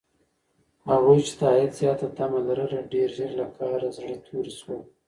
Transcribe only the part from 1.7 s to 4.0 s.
زیاته تمه لرله، ډېر ژر له کاره